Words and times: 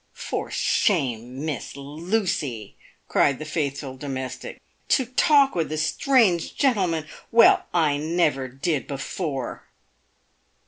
"Por 0.17 0.49
shame, 0.49 1.45
Miss 1.45 1.75
Lucy!" 1.77 2.75
cried 3.07 3.37
the 3.37 3.45
faithful 3.45 3.95
domestic, 3.97 4.59
"to 4.87 5.05
talk 5.05 5.53
with 5.53 5.71
a 5.71 5.77
strange 5.77 6.55
gentleman. 6.55 7.05
Well, 7.31 7.67
I 7.71 7.97
never 7.97 8.47
did 8.47 8.87
before 8.87 9.67